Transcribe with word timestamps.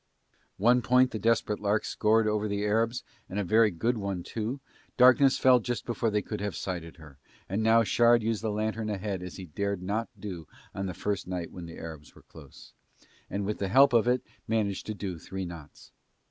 One 0.57 0.81
point 0.81 1.11
the 1.11 1.19
Desperate 1.19 1.59
Lark 1.59 1.85
scored 1.85 2.27
over 2.27 2.47
the 2.47 2.65
Arabs 2.65 3.03
and 3.29 3.37
a 3.37 3.43
very 3.43 3.69
good 3.69 3.99
one 3.99 4.23
too, 4.23 4.59
darkness 4.97 5.37
fell 5.37 5.59
just 5.59 5.85
before 5.85 6.09
they 6.09 6.23
could 6.23 6.41
have 6.41 6.55
sighted 6.55 6.97
her 6.97 7.19
and 7.47 7.61
now 7.61 7.83
Shard 7.83 8.23
used 8.23 8.41
the 8.41 8.49
lantern 8.49 8.89
ahead 8.89 9.21
as 9.21 9.35
he 9.35 9.45
dared 9.45 9.83
not 9.83 10.09
do 10.19 10.47
on 10.73 10.87
the 10.87 10.95
first 10.95 11.27
night 11.27 11.51
when 11.51 11.67
the 11.67 11.77
Arabs 11.77 12.15
were 12.15 12.23
close, 12.23 12.73
and 13.29 13.45
with 13.45 13.59
the 13.59 13.67
help 13.69 13.93
of 13.93 14.07
it 14.07 14.23
managed 14.47 14.87
to 14.87 14.95
do 14.95 15.19
three 15.19 15.45
knots. 15.45 15.91